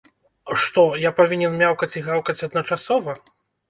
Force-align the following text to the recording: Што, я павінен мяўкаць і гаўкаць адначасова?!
Што, 0.63 0.85
я 1.03 1.13
павінен 1.21 1.59
мяўкаць 1.61 1.93
і 1.97 2.05
гаўкаць 2.11 2.39
адначасова?! 2.53 3.21